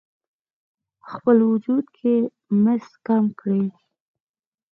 خپل 1.11 1.37
وجود 1.51 1.85
کې 1.97 2.15
مس 2.63 2.85
کم 3.07 3.25
کړئ: 3.39 3.65